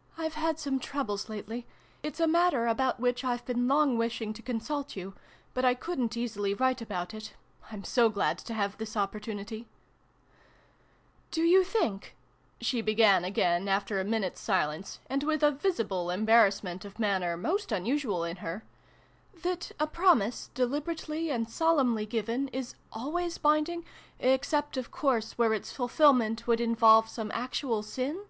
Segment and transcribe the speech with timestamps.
[0.18, 1.64] "I've had some troubles lately.
[2.02, 5.14] It's a matter about which I've been long wishing to consult you,
[5.54, 7.34] but I couldn't easily write about it.
[7.70, 9.68] I'm so glad to have this opportunity!""
[11.30, 12.16] Do you think,"
[12.60, 17.36] she began again, after a minute's silence, and with a visible embarrass ment of manner
[17.36, 18.64] most unusual in her,"
[19.44, 23.84] that a promise, deliberately and solemnly given, is always binding
[24.18, 28.24] except, of course, where its fulfilment would involve some actual sin